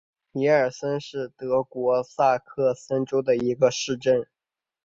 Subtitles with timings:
[0.31, 4.27] 米尔森是德国萨克森州的一个市镇。